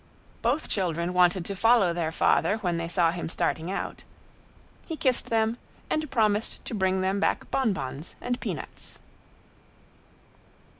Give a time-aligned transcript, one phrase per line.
[0.41, 4.03] Both children wanted to follow their father when they saw him starting out.
[4.87, 5.59] He kissed them
[5.91, 8.97] and promised to bring them back bonbons and peanuts.